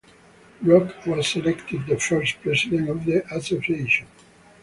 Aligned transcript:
Brock 0.63 1.05
was 1.05 1.35
elected 1.35 1.85
the 1.85 1.95
first 1.99 2.41
president 2.41 2.89
of 2.89 3.05
the 3.05 3.23
association. 3.35 4.07